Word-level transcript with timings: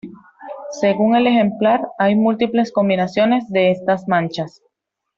Según 0.79 1.15
el 1.15 1.27
ejemplar, 1.27 1.87
hay 1.99 2.15
múltiples 2.15 2.71
combinaciones 2.71 3.47
de 3.51 3.69
estas 3.69 4.07
manchas. 4.07 4.63